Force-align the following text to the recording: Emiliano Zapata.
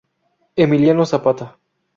Emiliano 0.63 1.05
Zapata. 1.05 1.59